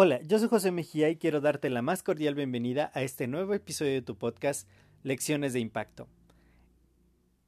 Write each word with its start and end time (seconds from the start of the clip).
Hola, 0.00 0.20
yo 0.22 0.38
soy 0.38 0.46
José 0.46 0.70
Mejía 0.70 1.10
y 1.10 1.16
quiero 1.16 1.40
darte 1.40 1.70
la 1.70 1.82
más 1.82 2.04
cordial 2.04 2.36
bienvenida 2.36 2.92
a 2.94 3.02
este 3.02 3.26
nuevo 3.26 3.52
episodio 3.52 3.94
de 3.94 4.02
tu 4.02 4.16
podcast 4.16 4.68
Lecciones 5.02 5.52
de 5.52 5.58
Impacto. 5.58 6.06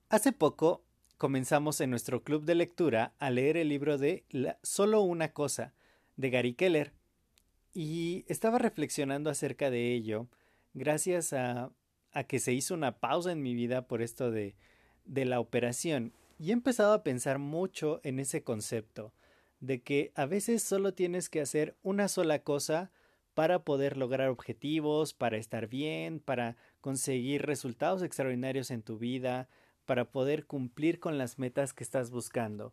Hace 0.09 0.33
poco 0.33 0.85
comenzamos 1.16 1.80
en 1.80 1.91
nuestro 1.91 2.24
club 2.24 2.45
de 2.45 2.57
lectura 2.57 3.15
a 3.21 3.30
leer 3.30 3.57
el 3.57 3.69
libro 3.69 3.98
de 3.98 4.24
Solo 4.65 5.01
una 5.02 5.33
cosa 5.33 5.74
de 6.16 6.30
Gary 6.30 6.55
Keller 6.55 6.93
y 7.73 8.24
estaba 8.27 8.59
reflexionando 8.59 9.30
acerca 9.30 9.71
de 9.71 9.95
ello 9.95 10.27
gracias 10.74 11.33
a, 11.33 11.71
a 12.10 12.24
que 12.24 12.41
se 12.41 12.52
hizo 12.52 12.74
una 12.74 12.99
pausa 12.99 13.30
en 13.30 13.43
mi 13.43 13.55
vida 13.55 13.87
por 13.87 14.02
esto 14.02 14.33
de, 14.33 14.57
de 15.05 15.24
la 15.24 15.38
operación 15.38 16.15
y 16.41 16.51
he 16.51 16.53
empezado 16.55 16.95
a 16.95 17.03
pensar 17.03 17.39
mucho 17.39 18.01
en 18.02 18.19
ese 18.19 18.43
concepto 18.43 19.13
de 19.60 19.83
que 19.83 20.10
a 20.15 20.24
veces 20.24 20.63
solo 20.63 20.95
tienes 20.95 21.29
que 21.29 21.43
hacer 21.43 21.77
una 21.82 22.09
sola 22.09 22.43
cosa 22.43 22.91
para 23.35 23.63
poder 23.63 23.99
lograr 23.99 24.30
objetivos, 24.30 25.13
para 25.13 25.37
estar 25.37 25.66
bien, 25.66 26.19
para 26.19 26.57
conseguir 26.80 27.43
resultados 27.43 28.02
extraordinarios 28.02 28.71
en 28.71 28.82
tu 28.82 28.97
vida, 28.97 29.51
para 29.85 30.10
poder 30.10 30.47
cumplir 30.47 30.99
con 30.99 31.19
las 31.19 31.38
metas 31.38 31.74
que 31.74 31.85
estás 31.85 32.10
buscando. 32.10 32.73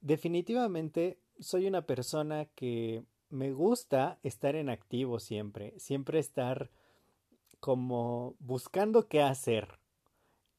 Definitivamente 0.00 1.20
soy 1.38 1.68
una 1.68 1.82
persona 1.82 2.46
que 2.56 3.04
me 3.30 3.52
gusta 3.52 4.18
estar 4.24 4.56
en 4.56 4.68
activo 4.68 5.20
siempre, 5.20 5.74
siempre 5.78 6.18
estar 6.18 6.70
como 7.60 8.34
buscando 8.40 9.06
qué 9.06 9.22
hacer. 9.22 9.78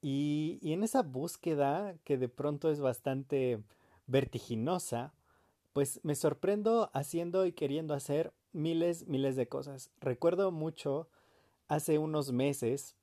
Y, 0.01 0.59
en 0.61 0.83
esa 0.83 1.01
búsqueda 1.01 1.95
que 2.03 2.17
de 2.17 2.29
pronto 2.29 2.69
es 2.69 2.79
bastante 2.79 3.63
vertiginosa, 4.05 5.13
pues 5.73 5.99
me 6.03 6.15
sorprendo 6.15 6.89
haciendo 6.93 7.45
y 7.45 7.51
queriendo 7.51 7.93
hacer 7.93 8.33
miles, 8.53 9.07
miles 9.07 9.35
de 9.35 9.47
cosas. 9.47 9.91
Recuerdo 9.99 10.51
mucho 10.51 11.07
hace 11.67 11.97
unos 11.97 12.31
meses, 12.31 12.95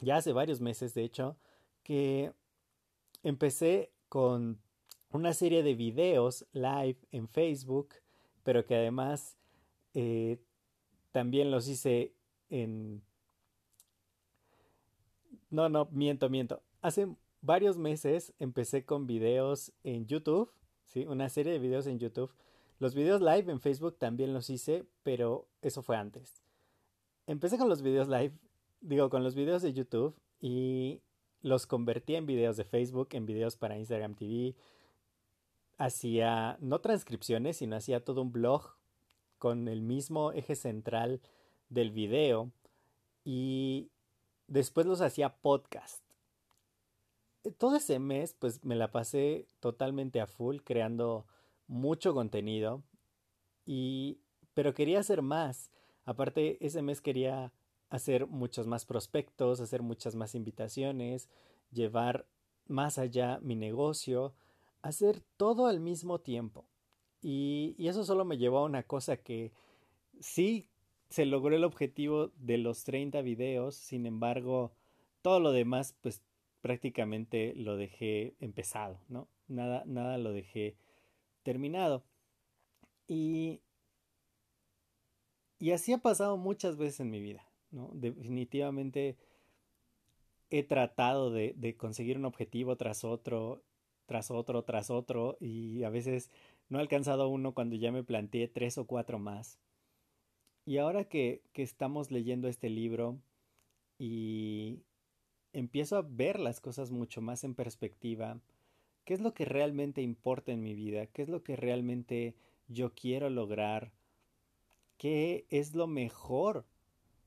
ya 0.00 0.16
hace 0.16 0.32
varios 0.32 0.60
meses 0.60 0.94
de 0.94 1.04
hecho, 1.04 1.36
que 1.82 2.32
empecé 3.22 3.90
con 4.08 4.60
una 5.12 5.34
serie 5.34 5.62
de 5.62 5.74
videos 5.74 6.46
live 6.52 6.96
en 7.10 7.28
Facebook, 7.28 7.94
pero 8.42 8.64
que 8.64 8.76
además 8.76 9.36
eh, 9.94 10.38
también 11.12 11.50
los 11.50 11.68
hice 11.68 12.14
en... 12.48 13.02
No, 15.50 15.68
no, 15.68 15.88
miento, 15.90 16.30
miento. 16.30 16.62
Hace 16.80 17.08
varios 17.42 17.76
meses 17.76 18.32
empecé 18.38 18.84
con 18.84 19.06
videos 19.06 19.72
en 19.82 20.06
YouTube 20.06 20.52
¿sí? 20.90 21.06
Una 21.06 21.28
serie 21.28 21.52
de 21.52 21.58
videos 21.58 21.86
en 21.86 21.98
YouTube. 21.98 22.32
Los 22.78 22.94
videos 22.94 23.20
live 23.20 23.50
en 23.50 23.60
Facebook 23.60 23.96
también 23.98 24.34
los 24.34 24.50
hice, 24.50 24.84
pero 25.02 25.46
eso 25.62 25.82
fue 25.82 25.96
antes. 25.96 26.42
Empecé 27.26 27.58
con 27.58 27.68
los 27.68 27.82
videos 27.82 28.08
live, 28.08 28.32
digo, 28.80 29.08
con 29.08 29.22
los 29.22 29.34
videos 29.34 29.62
de 29.62 29.72
YouTube 29.72 30.16
y 30.40 31.00
los 31.42 31.66
convertí 31.66 32.16
en 32.16 32.26
videos 32.26 32.56
de 32.56 32.64
Facebook, 32.64 33.08
en 33.12 33.26
videos 33.26 33.56
para 33.56 33.78
Instagram 33.78 34.14
TV. 34.14 34.56
Hacía 35.78 36.58
no 36.60 36.80
transcripciones, 36.80 37.58
sino 37.58 37.76
hacía 37.76 38.04
todo 38.04 38.22
un 38.22 38.32
blog 38.32 38.74
con 39.38 39.68
el 39.68 39.82
mismo 39.82 40.32
eje 40.32 40.56
central 40.56 41.20
del 41.68 41.92
video 41.92 42.50
y 43.24 43.90
después 44.50 44.86
los 44.86 45.00
hacía 45.00 45.34
podcast 45.36 46.04
todo 47.56 47.76
ese 47.76 47.98
mes 47.98 48.34
pues 48.38 48.64
me 48.64 48.76
la 48.76 48.90
pasé 48.90 49.46
totalmente 49.60 50.20
a 50.20 50.26
full 50.26 50.58
creando 50.62 51.26
mucho 51.66 52.12
contenido 52.12 52.82
y 53.64 54.18
pero 54.54 54.74
quería 54.74 55.00
hacer 55.00 55.22
más. 55.22 55.70
Aparte 56.04 56.64
ese 56.64 56.82
mes 56.82 57.00
quería 57.00 57.52
hacer 57.88 58.26
muchos 58.26 58.66
más 58.66 58.84
prospectos, 58.84 59.60
hacer 59.60 59.82
muchas 59.82 60.14
más 60.14 60.34
invitaciones, 60.34 61.28
llevar 61.70 62.26
más 62.66 62.98
allá 62.98 63.38
mi 63.42 63.54
negocio, 63.56 64.34
hacer 64.82 65.22
todo 65.36 65.66
al 65.66 65.80
mismo 65.80 66.20
tiempo. 66.20 66.66
Y, 67.22 67.74
y 67.78 67.88
eso 67.88 68.04
solo 68.04 68.24
me 68.24 68.38
llevó 68.38 68.58
a 68.58 68.64
una 68.64 68.82
cosa 68.82 69.16
que 69.16 69.52
sí 70.20 70.68
se 71.10 71.26
logró 71.26 71.56
el 71.56 71.64
objetivo 71.64 72.28
de 72.38 72.56
los 72.58 72.84
30 72.84 73.20
videos, 73.22 73.74
sin 73.74 74.06
embargo, 74.06 74.72
todo 75.22 75.40
lo 75.40 75.52
demás 75.52 75.96
pues 76.00 76.22
prácticamente 76.62 77.52
lo 77.56 77.76
dejé 77.76 78.34
empezado, 78.40 79.00
¿no? 79.08 79.28
Nada, 79.48 79.82
nada 79.86 80.18
lo 80.18 80.32
dejé 80.32 80.76
terminado. 81.42 82.04
Y, 83.08 83.60
y 85.58 85.72
así 85.72 85.92
ha 85.92 85.98
pasado 85.98 86.36
muchas 86.36 86.76
veces 86.76 87.00
en 87.00 87.10
mi 87.10 87.20
vida, 87.20 87.44
¿no? 87.72 87.90
Definitivamente 87.92 89.16
he 90.50 90.62
tratado 90.62 91.32
de, 91.32 91.54
de 91.56 91.76
conseguir 91.76 92.18
un 92.18 92.24
objetivo 92.24 92.76
tras 92.76 93.04
otro, 93.04 93.62
tras 94.06 94.30
otro, 94.30 94.62
tras 94.62 94.90
otro, 94.90 95.36
y 95.40 95.82
a 95.82 95.90
veces 95.90 96.30
no 96.68 96.78
he 96.78 96.82
alcanzado 96.82 97.28
uno 97.28 97.52
cuando 97.52 97.74
ya 97.74 97.90
me 97.90 98.04
planteé 98.04 98.46
tres 98.46 98.78
o 98.78 98.86
cuatro 98.86 99.18
más. 99.18 99.58
Y 100.66 100.78
ahora 100.78 101.04
que, 101.04 101.42
que 101.52 101.62
estamos 101.62 102.10
leyendo 102.10 102.48
este 102.48 102.68
libro 102.68 103.18
y, 103.98 104.80
empiezo 105.52 105.96
a 105.96 106.02
ver 106.02 106.38
las 106.38 106.60
cosas 106.60 106.90
mucho 106.90 107.20
más 107.20 107.44
en 107.44 107.54
perspectiva. 107.54 108.40
¿Qué 109.04 109.14
es 109.14 109.20
lo 109.20 109.34
que 109.34 109.44
realmente 109.44 110.02
importa 110.02 110.52
en 110.52 110.62
mi 110.62 110.74
vida? 110.74 111.06
¿Qué 111.06 111.22
es 111.22 111.28
lo 111.28 111.42
que 111.42 111.56
realmente 111.56 112.34
yo 112.68 112.94
quiero 112.94 113.30
lograr? 113.30 113.92
¿Qué 114.98 115.46
es 115.50 115.74
lo 115.74 115.86
mejor 115.86 116.64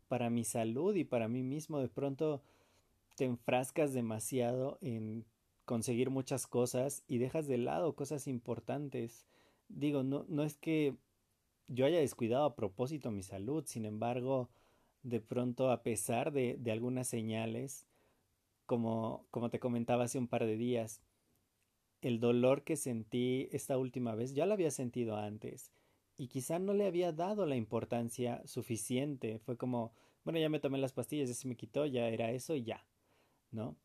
para 0.08 0.30
mi 0.30 0.44
salud 0.44 0.96
y 0.96 1.04
para 1.04 1.28
mí 1.28 1.44
mismo? 1.44 1.80
De 1.80 1.90
pronto 1.90 2.42
te 3.16 3.26
enfrascas 3.26 3.94
demasiado 3.94 4.78
en 4.82 5.26
conseguir 5.66 6.10
muchas 6.10 6.48
cosas 6.48 7.04
y 7.08 7.18
dejas 7.18 7.48
de 7.48 7.58
lado 7.58 7.96
cosas 7.96 8.28
importantes. 8.28 9.26
Digo, 9.70 10.04
no, 10.04 10.26
no 10.30 10.44
es 10.44 10.58
que 10.58 10.96
yo 11.68 11.86
haya 11.86 12.00
descuidado 12.00 12.46
a 12.46 12.56
propósito 12.56 13.12
mi 13.12 13.24
salud, 13.24 13.64
sin 13.66 13.86
embargo, 13.86 14.50
de 15.04 15.20
pronto, 15.20 15.72
a 15.72 15.84
pesar 15.84 16.32
de, 16.32 16.60
algunas 16.72 17.08
señales, 17.08 17.88
como, 18.66 19.26
como 19.32 19.50
te 19.50 19.60
comentaba 19.60 20.06
hace 20.06 20.18
un 20.18 20.28
par 20.28 20.46
de 20.46 20.58
días, 20.58 21.02
el 22.02 22.20
dolor 22.20 22.64
que 22.64 22.76
sentí 22.76 23.50
esta 23.52 23.78
última 23.78 24.16
vez 24.16 24.34
ya 24.34 24.46
lo 24.46 24.54
había 24.54 24.72
sentido 24.72 25.16
antes 25.16 25.72
y 26.18 26.28
quizá 26.28 26.60
no 26.60 26.74
le 26.74 26.86
había 26.86 27.12
dado 27.12 27.46
la 27.46 27.56
importancia 27.56 28.42
suficiente. 28.46 29.40
Fue 29.40 29.58
como, 29.58 29.94
bueno, 30.24 30.40
ya 30.40 30.50
me 30.50 30.60
tomé 30.60 30.78
las 30.78 30.94
pastillas, 30.94 31.30
ya 31.30 31.36
se 31.36 31.48
me 31.48 31.56
quitó, 31.56 31.86
ya 31.86 32.08
era 32.08 32.32
eso 32.32 32.56
y 32.56 32.64
ya, 32.64 32.86
¿no? 33.52 33.76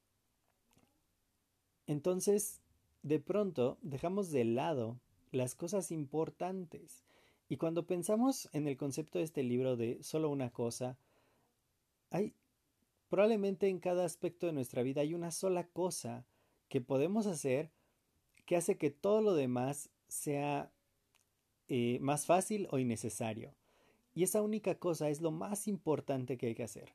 Entonces, 1.87 2.61
de 3.03 3.19
pronto, 3.19 3.79
dejamos 3.81 4.31
de 4.31 4.45
lado 4.45 5.01
las 5.31 5.55
cosas 5.55 5.91
importantes. 5.91 7.05
Y 7.49 7.57
cuando 7.57 7.87
pensamos 7.87 8.49
en 8.53 8.69
el 8.69 8.77
concepto 8.77 9.19
de 9.19 9.25
este 9.25 9.43
libro 9.43 9.77
de 9.77 10.03
solo 10.03 10.29
una 10.31 10.51
cosa, 10.51 10.99
hay 12.11 12.35
Probablemente 13.09 13.69
en 13.69 13.79
cada 13.79 14.05
aspecto 14.05 14.47
de 14.47 14.53
nuestra 14.53 14.83
vida 14.83 15.01
hay 15.01 15.15
una 15.15 15.31
sola 15.31 15.67
cosa 15.67 16.27
que 16.69 16.81
podemos 16.81 17.27
hacer 17.27 17.71
que 18.45 18.57
hace 18.57 18.77
que 18.77 18.91
todo 18.91 19.21
lo 19.21 19.35
demás 19.35 19.91
sea 20.09 20.71
eh, 21.69 21.99
más 22.01 22.27
fácil 22.27 22.69
o 22.71 22.79
innecesario. 22.79 23.55
Y 24.15 24.23
esa 24.23 24.43
única 24.43 24.75
cosa 24.75 25.09
es 25.11 25.21
lo 25.21 25.31
más 25.31 25.69
importante 25.69 26.37
que 26.37 26.49
hay 26.49 26.55
que 26.55 26.65
hacer. 26.65 26.95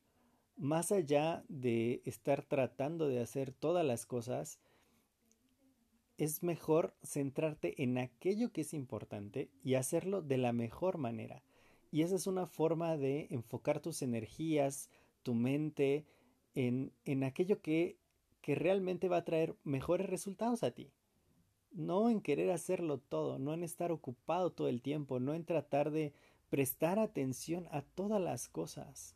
Más 0.55 0.91
allá 0.91 1.43
de 1.47 2.01
estar 2.05 2.43
tratando 2.43 3.07
de 3.07 3.19
hacer 3.19 3.51
todas 3.51 3.85
las 3.85 4.05
cosas, 4.05 4.59
es 6.17 6.43
mejor 6.43 6.95
centrarte 7.03 7.81
en 7.83 7.97
aquello 7.97 8.51
que 8.51 8.61
es 8.61 8.73
importante 8.73 9.49
y 9.63 9.75
hacerlo 9.75 10.21
de 10.21 10.37
la 10.37 10.53
mejor 10.53 10.97
manera. 10.97 11.43
Y 11.91 12.01
esa 12.01 12.15
es 12.15 12.27
una 12.27 12.47
forma 12.47 12.97
de 12.97 13.27
enfocar 13.29 13.79
tus 13.79 14.01
energías, 14.01 14.89
tu 15.23 15.33
mente 15.33 16.05
en, 16.55 16.91
en 17.05 17.23
aquello 17.23 17.61
que, 17.61 17.97
que 18.41 18.55
realmente 18.55 19.09
va 19.09 19.17
a 19.17 19.25
traer 19.25 19.55
mejores 19.63 20.09
resultados 20.09 20.63
a 20.63 20.71
ti. 20.71 20.91
no 21.71 22.09
en 22.09 22.21
querer 22.21 22.51
hacerlo 22.51 22.99
todo, 22.99 23.39
no 23.39 23.53
en 23.53 23.63
estar 23.63 23.91
ocupado 23.91 24.51
todo 24.51 24.69
el 24.69 24.81
tiempo, 24.81 25.19
no 25.19 25.33
en 25.33 25.45
tratar 25.45 25.91
de 25.91 26.13
prestar 26.49 26.99
atención 26.99 27.67
a 27.71 27.81
todas 27.81 28.21
las 28.21 28.47
cosas. 28.47 29.15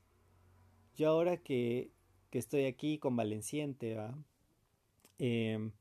Yo 0.95 1.09
ahora 1.09 1.37
que, 1.37 1.91
que 2.31 2.39
estoy 2.39 2.65
aquí 2.65 2.97
convaleciente, 2.97 3.95
¿va? 3.95 4.17
Em, 5.19 5.71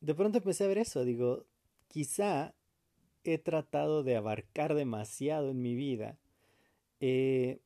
de 0.00 0.14
pronto 0.14 0.38
empecé 0.38 0.64
a 0.64 0.68
ver 0.68 0.78
eso, 0.78 1.04
digo, 1.04 1.46
quizá 1.88 2.54
he 3.24 3.38
tratado 3.38 4.02
de 4.02 4.16
abarcar 4.16 4.74
demasiado 4.74 5.50
en 5.50 5.60
mi 5.60 5.74
vida, 5.74 6.18
he 7.00 7.60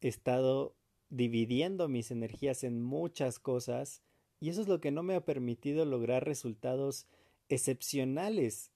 estado 0.00 0.74
dividiendo 1.10 1.88
mis 1.88 2.10
energías 2.10 2.64
en 2.64 2.82
muchas 2.82 3.38
cosas 3.38 4.02
y 4.40 4.50
eso 4.50 4.60
es 4.60 4.68
lo 4.68 4.80
que 4.80 4.90
no 4.90 5.02
me 5.02 5.14
ha 5.14 5.24
permitido 5.24 5.84
lograr 5.84 6.24
resultados 6.24 7.06
excepcionales 7.48 8.70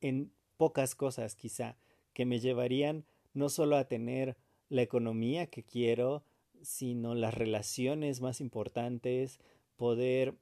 en 0.00 0.32
pocas 0.56 0.94
cosas 0.94 1.36
quizá, 1.36 1.78
que 2.12 2.26
me 2.26 2.40
llevarían 2.40 3.04
no 3.32 3.48
solo 3.48 3.76
a 3.76 3.88
tener 3.88 4.36
la 4.68 4.82
economía 4.82 5.46
que 5.46 5.64
quiero, 5.64 6.24
sino 6.62 7.14
las 7.14 7.34
relaciones 7.34 8.20
más 8.20 8.40
importantes, 8.40 9.40
poder 9.76 10.34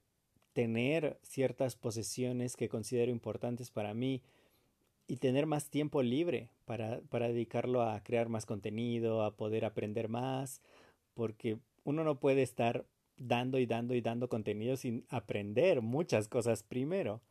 tener 0.53 1.19
ciertas 1.23 1.75
posesiones 1.75 2.55
que 2.55 2.69
considero 2.69 3.11
importantes 3.11 3.71
para 3.71 3.93
mí 3.93 4.21
y 5.07 5.17
tener 5.17 5.45
más 5.45 5.69
tiempo 5.69 6.01
libre 6.01 6.49
para, 6.65 7.01
para 7.09 7.27
dedicarlo 7.27 7.81
a 7.81 8.01
crear 8.01 8.29
más 8.29 8.45
contenido, 8.45 9.23
a 9.23 9.35
poder 9.35 9.65
aprender 9.65 10.07
más, 10.07 10.61
porque 11.13 11.57
uno 11.83 12.03
no 12.03 12.19
puede 12.19 12.41
estar 12.41 12.85
dando 13.17 13.59
y 13.59 13.65
dando 13.65 13.95
y 13.95 14.01
dando 14.01 14.29
contenido 14.29 14.77
sin 14.77 15.05
aprender 15.09 15.81
muchas 15.81 16.27
cosas 16.27 16.63
primero. 16.63 17.21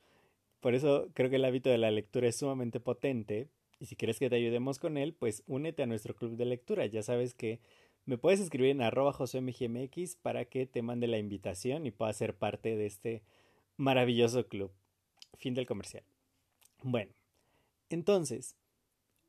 Por 0.60 0.75
eso 0.75 1.08
creo 1.14 1.30
que 1.30 1.36
el 1.36 1.44
hábito 1.44 1.70
de 1.70 1.78
la 1.78 1.90
lectura 1.90 2.28
es 2.28 2.36
sumamente 2.36 2.78
potente 2.78 3.48
y 3.80 3.86
si 3.86 3.96
quieres 3.96 4.18
que 4.18 4.30
te 4.30 4.36
ayudemos 4.36 4.78
con 4.78 4.96
él, 4.96 5.12
pues 5.12 5.42
únete 5.46 5.82
a 5.82 5.86
nuestro 5.86 6.14
club 6.14 6.36
de 6.36 6.44
lectura. 6.44 6.86
Ya 6.86 7.02
sabes 7.02 7.34
que 7.34 7.58
me 8.04 8.19
puedes 8.19 8.40
escribir 8.40 8.72
en 8.72 8.82
arroba 8.82 9.12
josemgmx 9.12 10.16
para 10.16 10.44
que 10.44 10.66
te 10.66 10.82
mande 10.82 11.06
la 11.06 11.19
invitación 11.19 11.87
y 11.87 11.90
puedas 11.90 12.16
ser 12.16 12.37
parte 12.37 12.76
de 12.76 12.87
este 12.87 13.22
maravilloso 13.76 14.46
club. 14.49 14.72
Fin 15.38 15.54
del 15.54 15.66
comercial. 15.66 16.04
Bueno, 16.82 17.12
entonces, 17.90 18.56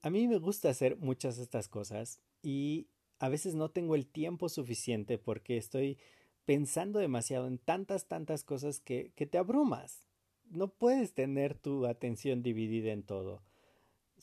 a 0.01 0.09
mí 0.09 0.27
me 0.27 0.37
gusta 0.37 0.69
hacer 0.69 0.97
muchas 0.97 1.37
de 1.37 1.43
estas 1.43 1.67
cosas 1.67 2.19
y 2.41 2.87
a 3.19 3.29
veces 3.29 3.55
no 3.55 3.69
tengo 3.69 3.95
el 3.95 4.07
tiempo 4.07 4.49
suficiente 4.49 5.17
porque 5.17 5.57
estoy 5.57 5.97
pensando 6.45 6.99
demasiado 6.99 7.47
en 7.47 7.57
tantas, 7.57 8.07
tantas 8.07 8.43
cosas 8.43 8.79
que, 8.79 9.11
que 9.15 9.25
te 9.25 9.37
abrumas. 9.37 10.07
No 10.49 10.67
puedes 10.67 11.13
tener 11.13 11.55
tu 11.55 11.85
atención 11.85 12.43
dividida 12.43 12.91
en 12.91 13.03
todo. 13.03 13.41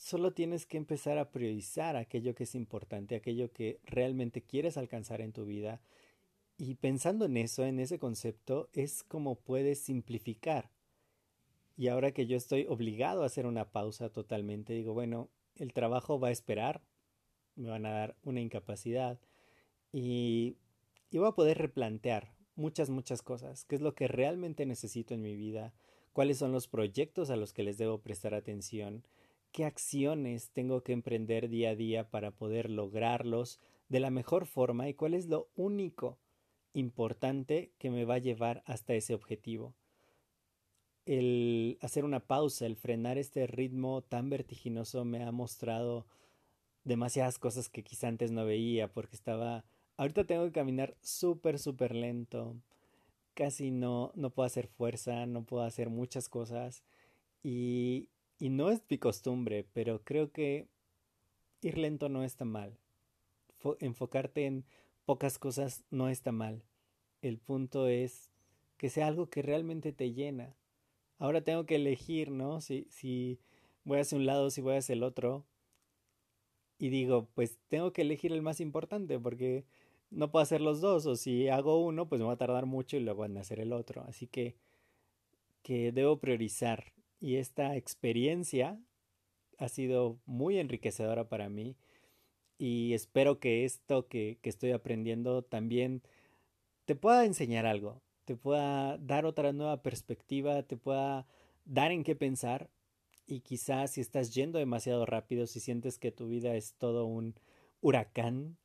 Solo 0.01 0.33
tienes 0.33 0.65
que 0.65 0.77
empezar 0.77 1.19
a 1.19 1.31
priorizar 1.31 1.95
aquello 1.95 2.33
que 2.33 2.45
es 2.45 2.55
importante, 2.55 3.15
aquello 3.15 3.51
que 3.51 3.79
realmente 3.83 4.41
quieres 4.41 4.75
alcanzar 4.77 5.21
en 5.21 5.31
tu 5.31 5.45
vida. 5.45 5.79
Y 6.57 6.75
pensando 6.75 7.25
en 7.25 7.37
eso, 7.37 7.63
en 7.63 7.79
ese 7.79 7.99
concepto, 7.99 8.69
es 8.73 9.03
como 9.03 9.35
puedes 9.35 9.79
simplificar. 9.79 10.71
Y 11.77 11.87
ahora 11.87 12.11
que 12.13 12.25
yo 12.25 12.35
estoy 12.35 12.65
obligado 12.67 13.21
a 13.21 13.27
hacer 13.27 13.45
una 13.45 13.71
pausa 13.71 14.09
totalmente, 14.09 14.73
digo, 14.73 14.93
bueno, 14.93 15.29
el 15.55 15.71
trabajo 15.71 16.19
va 16.19 16.29
a 16.29 16.31
esperar, 16.31 16.81
me 17.55 17.69
van 17.69 17.85
a 17.85 17.91
dar 17.91 18.15
una 18.23 18.41
incapacidad 18.41 19.19
y 19.91 20.57
y 21.11 21.17
voy 21.17 21.27
a 21.27 21.33
poder 21.33 21.57
replantear 21.57 22.33
muchas, 22.55 22.89
muchas 22.89 23.21
cosas. 23.21 23.65
¿Qué 23.65 23.75
es 23.75 23.81
lo 23.81 23.93
que 23.93 24.07
realmente 24.07 24.65
necesito 24.65 25.13
en 25.13 25.21
mi 25.21 25.35
vida? 25.35 25.73
¿Cuáles 26.13 26.37
son 26.37 26.53
los 26.53 26.69
proyectos 26.69 27.29
a 27.29 27.35
los 27.35 27.51
que 27.51 27.63
les 27.63 27.77
debo 27.77 27.99
prestar 27.99 28.33
atención? 28.33 29.03
¿Qué 29.51 29.65
acciones 29.65 30.51
tengo 30.51 30.81
que 30.81 30.93
emprender 30.93 31.49
día 31.49 31.71
a 31.71 31.75
día 31.75 32.09
para 32.09 32.31
poder 32.31 32.69
lograrlos 32.69 33.59
de 33.89 33.99
la 33.99 34.09
mejor 34.09 34.45
forma? 34.45 34.87
¿Y 34.87 34.93
cuál 34.93 35.13
es 35.13 35.27
lo 35.27 35.49
único 35.55 36.17
importante 36.73 37.73
que 37.77 37.89
me 37.89 38.05
va 38.05 38.15
a 38.15 38.19
llevar 38.19 38.63
hasta 38.65 38.93
ese 38.93 39.13
objetivo? 39.13 39.75
El 41.05 41.77
hacer 41.81 42.05
una 42.05 42.19
pausa, 42.19 42.65
el 42.65 42.75
frenar 42.75 43.17
este 43.17 43.47
ritmo 43.47 44.01
tan 44.03 44.29
vertiginoso 44.29 45.03
me 45.03 45.23
ha 45.23 45.31
mostrado 45.31 46.05
demasiadas 46.83 47.37
cosas 47.39 47.69
que 47.69 47.83
quizá 47.83 48.07
antes 48.07 48.31
no 48.31 48.45
veía 48.45 48.91
porque 48.91 49.15
estaba 49.15 49.65
Ahorita 50.01 50.23
tengo 50.23 50.45
que 50.45 50.51
caminar 50.51 50.97
súper, 50.99 51.59
súper 51.59 51.93
lento. 51.93 52.55
Casi 53.35 53.69
no, 53.69 54.11
no 54.15 54.31
puedo 54.31 54.47
hacer 54.47 54.65
fuerza, 54.67 55.27
no 55.27 55.43
puedo 55.43 55.63
hacer 55.63 55.91
muchas 55.91 56.27
cosas. 56.27 56.83
Y, 57.43 58.09
y 58.41 58.49
no 58.49 58.71
es 58.71 58.81
mi 58.89 58.97
costumbre, 58.97 59.67
pero 59.71 60.03
creo 60.03 60.31
que 60.31 60.67
ir 61.61 61.77
lento 61.77 62.09
no 62.09 62.23
está 62.23 62.43
mal. 62.43 62.75
enfocarte 63.79 64.47
en 64.47 64.65
pocas 65.05 65.37
cosas 65.37 65.83
no 65.91 66.09
está 66.09 66.31
mal. 66.31 66.63
El 67.21 67.37
punto 67.37 67.87
es 67.87 68.31
que 68.77 68.89
sea 68.89 69.05
algo 69.05 69.29
que 69.29 69.43
realmente 69.43 69.93
te 69.93 70.11
llena. 70.13 70.55
Ahora 71.19 71.41
tengo 71.41 71.67
que 71.67 71.75
elegir, 71.75 72.31
¿no? 72.31 72.61
Si, 72.61 72.87
si 72.89 73.37
voy 73.83 73.99
hacia 73.99 74.17
un 74.17 74.25
lado, 74.25 74.49
si 74.49 74.59
voy 74.59 74.75
hacia 74.75 74.93
el 74.93 75.03
otro. 75.03 75.45
Y 76.79 76.89
digo, 76.89 77.27
pues 77.35 77.59
tengo 77.67 77.93
que 77.93 78.01
elegir 78.01 78.31
el 78.31 78.41
más 78.41 78.59
importante 78.59 79.19
porque 79.19 79.65
no 80.09 80.31
puedo 80.31 80.41
hacer 80.41 80.61
los 80.61 80.81
dos, 80.81 81.05
o 81.05 81.15
si 81.15 81.47
hago 81.47 81.85
uno, 81.85 82.09
pues 82.09 82.19
me 82.19 82.25
va 82.25 82.33
a 82.33 82.37
tardar 82.37 82.65
mucho 82.65 82.97
y 82.97 83.01
luego 83.01 83.19
van 83.19 83.37
a 83.37 83.41
hacer 83.41 83.59
el 83.59 83.71
otro. 83.71 84.03
Así 84.07 84.25
que, 84.25 84.55
que 85.61 85.91
debo 85.91 86.17
priorizar. 86.19 86.91
Y 87.21 87.37
esta 87.37 87.77
experiencia 87.77 88.77
ha 89.57 89.69
sido 89.69 90.19
muy 90.25 90.57
enriquecedora 90.57 91.29
para 91.29 91.47
mí 91.47 91.77
y 92.57 92.93
espero 92.93 93.39
que 93.39 93.63
esto 93.63 94.07
que, 94.07 94.39
que 94.41 94.49
estoy 94.49 94.71
aprendiendo 94.71 95.43
también 95.43 96.01
te 96.85 96.95
pueda 96.95 97.25
enseñar 97.25 97.67
algo, 97.67 98.01
te 98.25 98.35
pueda 98.35 98.97
dar 98.97 99.25
otra 99.25 99.53
nueva 99.53 99.83
perspectiva, 99.83 100.63
te 100.63 100.77
pueda 100.77 101.27
dar 101.65 101.91
en 101.91 102.03
qué 102.03 102.15
pensar 102.15 102.69
y 103.27 103.41
quizás 103.41 103.91
si 103.91 104.01
estás 104.01 104.33
yendo 104.33 104.57
demasiado 104.57 105.05
rápido, 105.05 105.45
si 105.45 105.59
sientes 105.59 105.99
que 105.99 106.11
tu 106.11 106.27
vida 106.27 106.55
es 106.55 106.73
todo 106.73 107.05
un 107.05 107.35
huracán, 107.81 108.57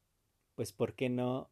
pues 0.55 0.73
¿por 0.73 0.95
qué 0.95 1.11
no 1.11 1.51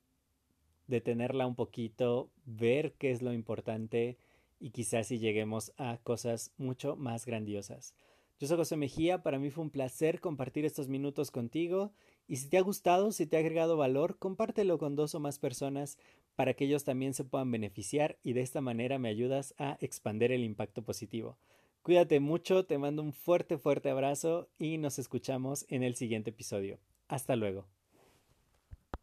detenerla 0.86 1.46
un 1.46 1.54
poquito, 1.54 2.30
ver 2.44 2.94
qué 2.94 3.10
es 3.10 3.22
lo 3.22 3.32
importante 3.32 4.16
y 4.64 4.70
quizás 4.70 5.08
si 5.08 5.18
lleguemos 5.18 5.74
a 5.76 5.98
cosas 5.98 6.54
mucho 6.56 6.96
más 6.96 7.26
grandiosas. 7.26 7.94
Yo 8.40 8.46
soy 8.46 8.56
José 8.56 8.78
Mejía, 8.78 9.22
para 9.22 9.38
mí 9.38 9.50
fue 9.50 9.62
un 9.62 9.68
placer 9.68 10.22
compartir 10.22 10.64
estos 10.64 10.88
minutos 10.88 11.30
contigo 11.30 11.92
y 12.26 12.36
si 12.36 12.48
te 12.48 12.56
ha 12.56 12.62
gustado, 12.62 13.12
si 13.12 13.26
te 13.26 13.36
ha 13.36 13.40
agregado 13.40 13.76
valor, 13.76 14.18
compártelo 14.18 14.78
con 14.78 14.96
dos 14.96 15.14
o 15.14 15.20
más 15.20 15.38
personas 15.38 15.98
para 16.34 16.54
que 16.54 16.64
ellos 16.64 16.82
también 16.82 17.12
se 17.12 17.24
puedan 17.24 17.50
beneficiar 17.50 18.18
y 18.22 18.32
de 18.32 18.40
esta 18.40 18.62
manera 18.62 18.98
me 18.98 19.10
ayudas 19.10 19.54
a 19.58 19.76
expander 19.82 20.32
el 20.32 20.42
impacto 20.42 20.82
positivo. 20.82 21.36
Cuídate 21.82 22.18
mucho, 22.20 22.64
te 22.64 22.78
mando 22.78 23.02
un 23.02 23.12
fuerte, 23.12 23.58
fuerte 23.58 23.90
abrazo 23.90 24.48
y 24.56 24.78
nos 24.78 24.98
escuchamos 24.98 25.66
en 25.68 25.82
el 25.82 25.94
siguiente 25.94 26.30
episodio. 26.30 26.80
Hasta 27.06 27.36
luego. 27.36 27.66